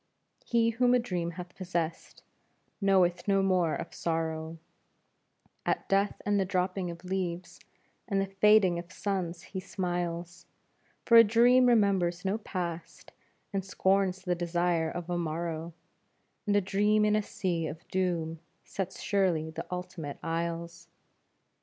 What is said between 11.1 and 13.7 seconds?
a dream remembers no past and